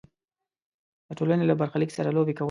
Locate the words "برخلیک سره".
1.61-2.09